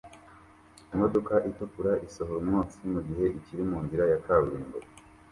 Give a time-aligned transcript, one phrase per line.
[0.93, 4.77] Imodoka itukura isohora umwotsi mugihe kiri munzira ya kaburimbo